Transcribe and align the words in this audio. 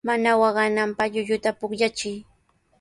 Mana 0.07 0.29
waqananpaq 0.41 1.07
llulluta 1.15 1.49
pukllachiy. 1.59 2.17